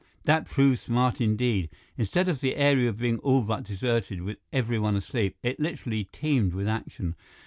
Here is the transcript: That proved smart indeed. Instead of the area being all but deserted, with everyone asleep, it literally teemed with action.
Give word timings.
That 0.23 0.47
proved 0.47 0.79
smart 0.79 1.21
indeed. 1.21 1.69
Instead 1.95 2.27
of 2.27 2.39
the 2.41 2.55
area 2.55 2.91
being 2.91 3.19
all 3.19 3.43
but 3.43 3.65
deserted, 3.65 4.23
with 4.23 4.39
everyone 4.51 4.95
asleep, 4.95 5.37
it 5.43 5.59
literally 5.59 6.05
teemed 6.11 6.55
with 6.55 6.67
action. 6.67 7.13